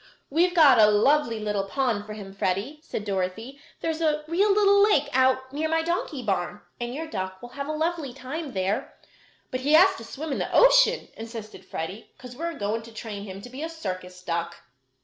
"We've 0.31 0.55
got 0.55 0.79
a 0.79 0.87
lovely 0.89 1.39
little 1.39 1.65
pond 1.65 2.07
for 2.07 2.13
him, 2.13 2.33
Freddie," 2.33 2.79
said 2.81 3.05
Dorothy. 3.05 3.59
"There 3.81 3.91
is 3.91 4.01
a 4.01 4.23
real 4.27 4.51
little 4.51 4.81
lake 4.81 5.09
out 5.13 5.53
near 5.53 5.69
my 5.69 5.83
donkey 5.83 6.23
barn, 6.23 6.61
and 6.79 6.91
your 6.91 7.05
duck 7.05 7.39
will 7.39 7.49
have 7.49 7.67
a 7.67 7.71
lovely 7.71 8.11
time 8.11 8.53
there." 8.53 8.97
"But 9.51 9.59
he 9.59 9.73
has 9.73 9.95
to 9.97 10.03
swim 10.03 10.31
in 10.31 10.39
the 10.39 10.51
ocean," 10.51 11.09
insisted 11.15 11.63
Freddie, 11.63 12.09
"'cause 12.17 12.35
we're 12.35 12.55
going 12.57 12.81
to 12.81 12.91
train 12.91 13.25
him 13.25 13.41
to 13.43 13.49
be 13.51 13.61
a 13.61 13.69
circus 13.69 14.23
duck." 14.23 14.55